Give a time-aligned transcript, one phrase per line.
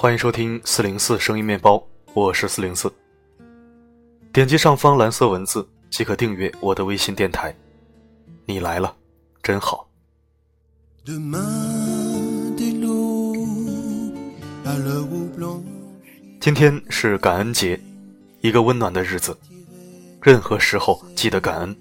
[0.00, 2.90] 欢迎收听四零四声音面包，我是四零四。
[4.32, 7.54] 点击上方蓝色文字即可订阅我的微信电台。
[8.46, 8.96] 你来了，
[9.42, 9.86] 真好。
[16.40, 17.78] 今天是感恩节，
[18.40, 19.36] 一个温暖的日子。
[20.22, 21.76] 任何时候记得感恩，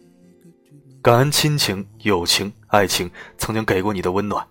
[1.01, 4.45] 感恩亲情、友情、爱情曾经给过你的温暖。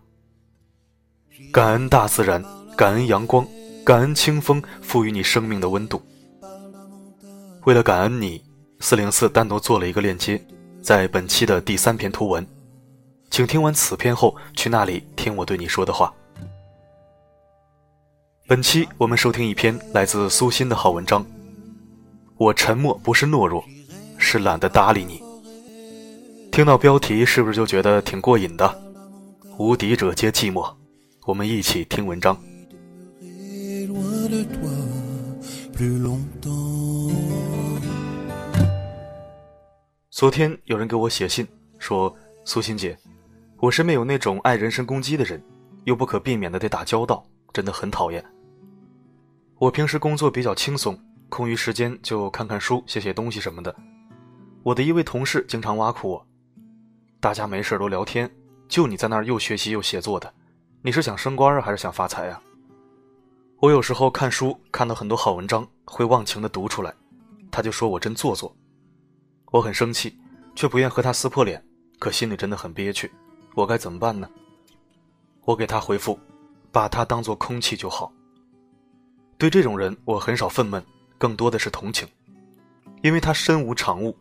[1.53, 2.43] 感恩大自然，
[2.75, 3.47] 感恩阳光，
[3.89, 6.03] 感恩清风赋予你生命的温度。
[7.65, 8.45] 为了感恩你，
[8.81, 10.39] 四零四单独做了一个链接，
[10.83, 12.47] 在本期的第三篇图文，
[13.31, 16.13] 请听完此篇后去那里听我对你说的话。
[18.47, 21.25] 本期我们收听一篇来自苏欣的好文章。
[22.37, 23.65] 我沉默不是懦弱，
[24.19, 25.23] 是懒得搭理你。
[26.53, 28.83] 听到标题是不是就觉得挺过瘾的？
[29.57, 30.75] 无敌者皆寂寞。
[31.25, 32.39] 我们一起听文章。
[40.11, 41.47] 昨天有人给我写信
[41.79, 42.13] 说
[42.45, 42.99] ：“苏欣姐，
[43.59, 45.41] 我身边有那种爱人身攻击的人，
[45.85, 48.25] 又不可避免的得打交道，真的很讨厌。
[49.59, 53.73] 我平时工作比较轻松，空余时间就看看书、写写东西什么的。
[54.65, 56.27] 我的一位同事经常挖苦我，
[57.21, 58.29] 大家没事都聊天，
[58.67, 60.35] 就你在那儿又学习又写作的。”
[60.83, 62.43] 你是想升官，还是想发财呀？
[63.61, 66.95] 我有时候看书看到很多好文章，会忘情的读出来，
[67.51, 68.55] 他就说我真做作，
[69.51, 70.17] 我很生气，
[70.55, 71.61] 却不愿和他撕破脸，
[71.99, 73.11] 可心里真的很憋屈，
[73.57, 74.31] 我该怎么办呢？
[75.45, 76.17] 我给他回复，
[76.71, 78.13] 把他当做空气就好。
[79.37, 80.81] 对这种人，我很少愤懑，
[81.19, 82.07] 更多的是同情，
[83.03, 84.17] 因为他身无长物，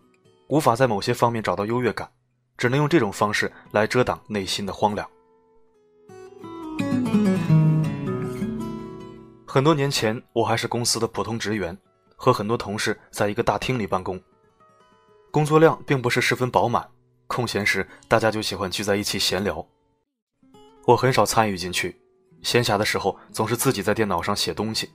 [0.48, 2.10] 无法在某些方面找到优越感，
[2.58, 5.08] 只能用这种方式来遮挡内心的荒凉。
[9.58, 11.76] 很多年前，我还是公司的普通职员，
[12.16, 14.22] 和很多同事在一个大厅里办公。
[15.32, 16.88] 工作量并不是十分饱满，
[17.26, 19.68] 空闲时大家就喜欢聚在一起闲聊。
[20.86, 22.00] 我很少参与进去，
[22.44, 24.92] 闲暇的时候总是自己在电脑上写东西。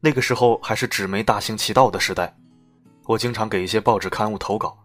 [0.00, 2.36] 那个时候还是纸媒大行其道的时代，
[3.04, 4.76] 我经常给一些报纸刊物投稿。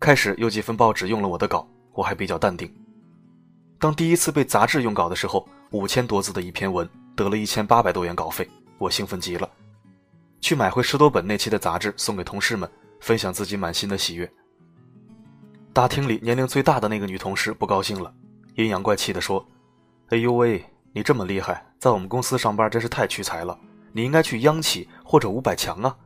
[0.00, 2.68] 开始有几份报纸用了我的稿，我还比较淡定。
[3.78, 6.90] 当第一次被杂志用稿的时候，五千多字的一篇文。
[7.16, 9.50] 得了一千八百多元稿费，我兴奋极了，
[10.40, 14.30] 去买回十多本那期的杂志送给同事们，分享自己满心的喜悦。
[15.72, 18.12] 大厅里年龄最大的那个女同事不高兴了，
[18.54, 19.44] 阴阳怪气地说
[20.10, 20.62] ：“哎呦喂，
[20.92, 23.58] 你这么厉害，在我们公司上班真是太屈才了，
[23.92, 25.96] 你应该去央企或者五百强啊！”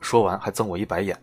[0.00, 1.22] 说完还赠我一白眼。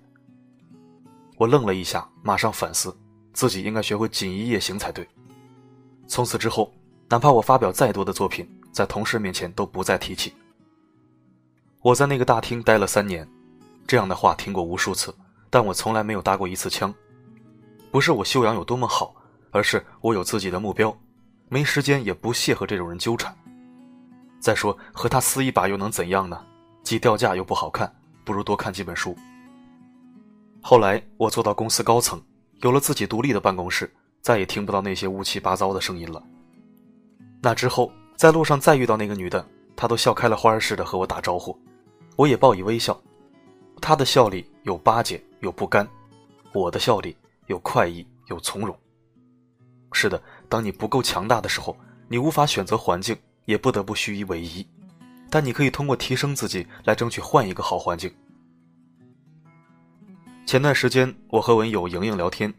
[1.38, 2.96] 我愣了一下，马上反思，
[3.34, 5.08] 自己应该学会锦衣夜行才对。
[6.08, 6.72] 从此之后，
[7.10, 10.34] 哪怕我发表再多的作品，在同事面前都不再提起。
[11.82, 13.28] 我在那个大厅待了三年，
[13.88, 15.16] 这样的话听过无数次，
[15.50, 16.94] 但我从来没有搭过一次枪。
[17.92, 19.16] 不是我修养有多么好，
[19.52, 20.96] 而是我有自己的目标，
[21.48, 23.34] 没时间也不屑和这种人纠缠。
[24.40, 26.44] 再说和他撕一把又能怎样呢？
[26.84, 27.92] 既掉价又不好看，
[28.26, 29.16] 不如多看几本书。
[30.62, 32.22] 后来我做到公司高层，
[32.62, 33.90] 有了自己独立的办公室，
[34.22, 36.22] 再也听不到那些乌七八糟的声音了。
[37.42, 37.92] 那之后。
[38.18, 41.56] 在路上再遇到那个女的，她都笑开了花似的和我打招呼，
[42.16, 43.00] 我也报以微笑。
[43.80, 45.86] 她的笑里有巴结，有不甘；
[46.52, 48.76] 我的笑里有快意，有从容。
[49.92, 50.20] 是的，
[50.50, 54.66] 当你不够强大的时候，你无法选择环境，也不得不虚以委蛇，
[55.30, 58.12] 但你可以通过提升自己来争取换一个好环境。
[60.48, 62.52] 前段时间，我和文友莹莹聊天，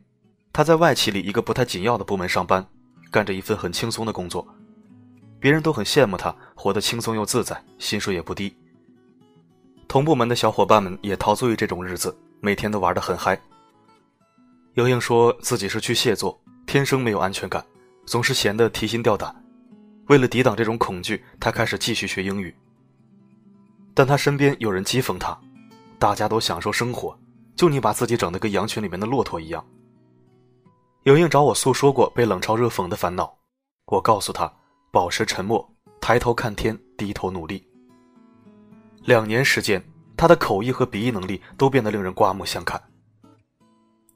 [0.52, 2.64] 她在外企里一个不太紧要的部门上班，
[3.10, 4.46] 干着一份很轻松的工作。
[5.40, 8.54] 别人都很羡慕他，活得轻松又自在，薪水也不低。
[9.86, 13.40] 同部门的小伙伴们也陶醉于这种日子，每天都玩得很嗨。
[14.74, 17.64] 莹莹说自己是巨蟹座，天生没有安全感，
[18.06, 19.34] 总是闲得提心吊胆。
[20.08, 22.54] 为了抵挡这种恐惧，她开始继续学英语。
[23.94, 25.38] 但她身边有人讥讽她，
[25.98, 27.18] 大家都享受生活，
[27.56, 29.64] 就你把自己整得跟羊群里面的骆驼一样。
[31.04, 33.38] 莹莹找我诉说过被冷嘲热讽的烦恼，
[33.86, 34.52] 我告诉她。
[34.90, 37.62] 保持沉默，抬头看天，低头努力。
[39.04, 39.82] 两年时间，
[40.16, 42.82] 他的口译和笔译能力都变得令人刮目相看。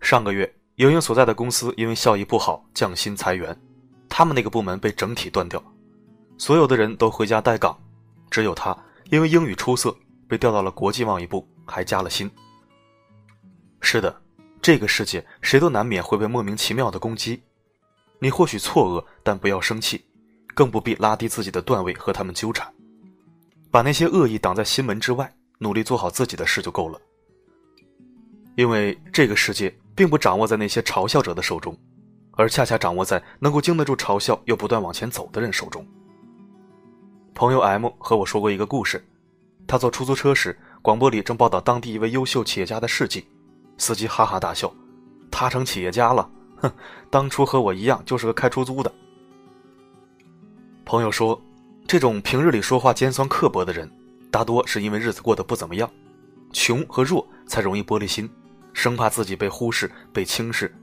[0.00, 3.56] 上个月，莹莹所在的公司因为效益不好降薪裁员，
[4.08, 5.62] 他们那个部门被整体断掉，
[6.38, 7.78] 所有的人都回家待岗，
[8.30, 8.76] 只有他
[9.10, 9.94] 因为英语出色
[10.26, 12.30] 被调到了国际贸易部，还加了薪。
[13.80, 14.22] 是的，
[14.60, 17.42] 这个世界谁都难免会被莫名其妙的攻击，
[18.18, 20.04] 你或许错愕，但不要生气。
[20.54, 22.72] 更不必拉低自己的段位和他们纠缠，
[23.70, 27.00] 把那些恶意挡在心门之外，努力做好自己的事就够了。
[28.56, 31.76] 因为这个世界并不掌握在那些嘲笑者的手中，
[32.32, 35.86] 而恰恰掌握在能够经得住嘲笑又不断往前走的人手中。
[37.34, 39.02] 朋友 M 和我说过一个故事，
[39.66, 43.26] 他坐出租车时，广播里正报道当地一位优秀企业家的事迹，
[43.78, 44.70] 司机哈哈大笑
[45.32, 46.70] ：“他成企业家了，哼，
[47.08, 48.92] 当初和我一样就是个开出租的。”
[50.84, 51.40] 朋友说，
[51.86, 53.90] 这种平日里说话尖酸刻薄的人，
[54.30, 55.90] 大多是因为日子过得不怎么样，
[56.52, 58.28] 穷和弱才容易玻璃心，
[58.72, 60.74] 生怕自己被忽视、被轻视。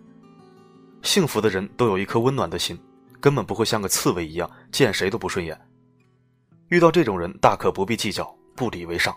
[1.02, 2.80] 幸福的人都有一颗温暖的心，
[3.20, 5.60] 根本不会像个刺猬一样见谁都不顺眼。
[6.70, 9.16] 遇到这种人，大可不必计较，不理为上。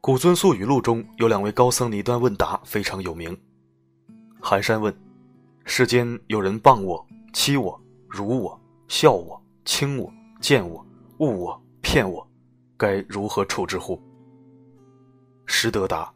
[0.00, 3.38] 古尊宿语录中有两位高僧的一段问答非常有名。
[4.40, 4.94] 寒山问
[5.64, 7.79] ：“世间有人谤我、欺我、
[8.10, 10.84] 辱我、笑我、轻我、贱我、
[11.18, 12.26] 误我、骗我，
[12.76, 14.02] 该如何处置乎？”
[15.46, 16.12] 石德答：“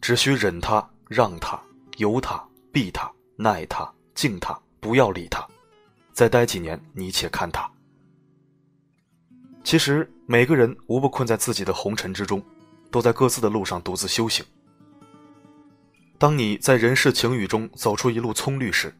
[0.00, 1.60] 只需忍他、让他、
[1.96, 2.42] 由他、
[2.72, 5.46] 避他、耐他、敬他，不要理他。
[6.12, 7.70] 再待几年，你且看他。”
[9.64, 12.42] 其实每个人无不困在自己的红尘之中，
[12.90, 14.44] 都在各自的路上独自修行。
[16.16, 18.92] 当你在人世情雨中走出一路葱绿时，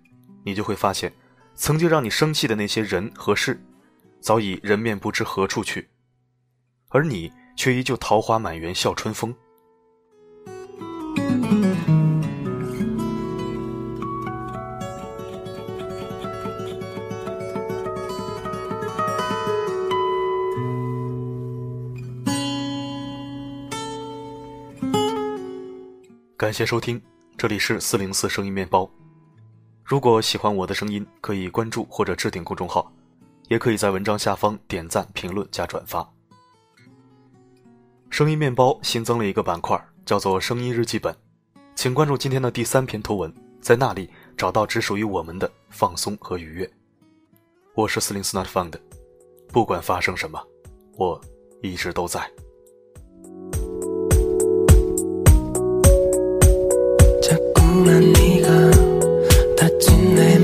[0.45, 1.13] 你就会发现，
[1.61, 3.61] 曾经让你生气的那些人和事，
[4.21, 5.89] 早已人面不知何处去，
[6.89, 9.35] 而你却依旧桃花满园笑春风。
[26.37, 27.03] 感谢收听，
[27.37, 28.89] 这里是四零四声音面包。
[29.88, 32.92] 如果喜欢我的声音，可以关注或者置顶公众号，
[33.50, 36.10] 也可以在文章下方点赞、评论加转发。
[38.10, 41.14] 声音面包新增了一个板块，叫做“声音日记本”，
[41.76, 46.72] 请关注今天的第三篇图文，在那里找到只属于我们的放松和愉悦。
[47.76, 48.74] 我是四零四 Not Found，
[49.48, 50.40] 不管发生什么，
[50.96, 51.20] 我
[51.62, 52.32] 一直都在。
[57.22, 58.87] 자꾸만 네가
[59.81, 60.38] tonight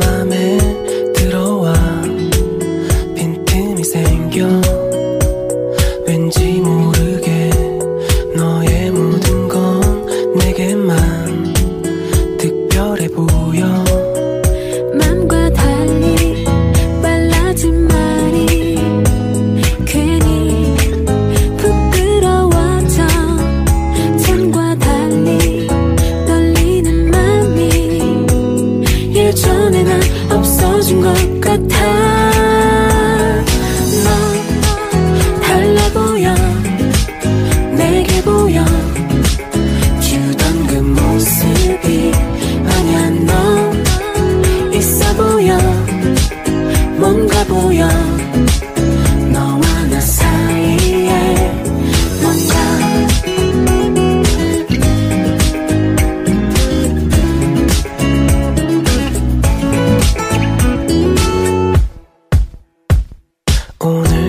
[63.86, 64.23] On est